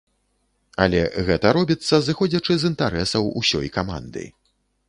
Але 0.85 1.01
гэта 1.27 1.51
робіцца, 1.59 1.95
зыходзячы 2.07 2.57
з 2.65 2.73
інтарэсаў 2.73 3.23
усёй 3.43 3.67
каманды. 3.81 4.29